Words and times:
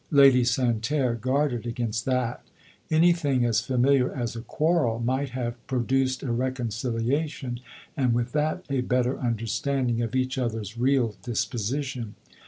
Lady 0.09 0.43
Santerre 0.43 1.13
guarded 1.13 1.67
against 1.67 2.05
that. 2.05 2.41
Any 2.89 3.13
thing 3.13 3.45
as 3.45 3.61
familiar 3.61 4.11
as 4.11 4.35
a 4.35 4.41
quarrel 4.41 4.99
might 4.99 5.29
have 5.29 5.53
pro 5.67 5.81
duced 5.83 6.23
a 6.23 6.31
reconciliation, 6.31 7.59
and 7.95 8.11
with 8.11 8.31
that 8.31 8.65
a 8.67 8.81
better 8.81 9.19
understanding 9.19 10.01
of 10.01 10.15
each 10.15 10.39
other's 10.39 10.75
real 10.75 11.15
disposition. 11.21 12.15